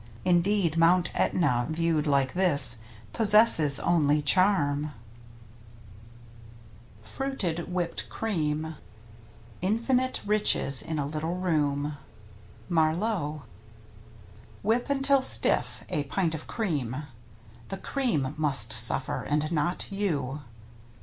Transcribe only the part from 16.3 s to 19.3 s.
of cream (The cream must suffer,